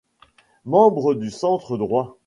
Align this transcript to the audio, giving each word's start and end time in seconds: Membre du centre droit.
Membre 0.65 1.13
du 1.13 1.29
centre 1.29 1.77
droit. 1.77 2.17